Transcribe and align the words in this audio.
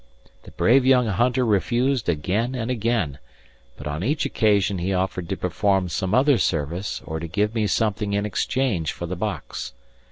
The 0.41 0.49
brave 0.53 0.83
young 0.83 1.05
hunter 1.05 1.45
refused 1.45 2.09
again 2.09 2.55
and 2.55 2.71
again; 2.71 3.19
but 3.77 3.85
on 3.85 4.03
each 4.03 4.25
occasion 4.25 4.79
he 4.79 4.91
offered 4.95 5.29
to 5.29 5.37
perform 5.37 5.89
some 5.89 6.15
other 6.15 6.39
service 6.39 7.03
or 7.05 7.19
to 7.19 7.27
give 7.27 7.53
me 7.53 7.67
something 7.67 8.13
in 8.13 8.25
exchange 8.25 8.93
for 8.93 9.05
the 9.05 9.15
box. 9.15 9.73